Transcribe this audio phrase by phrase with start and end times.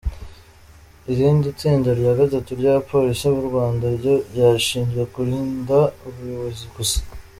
[1.11, 4.15] Irindi tsinda rya gatatu ry’abapolisi b’u Rwanda ryo
[4.55, 5.77] rishinzwe kurinda
[6.07, 6.99] abayobozi gusa.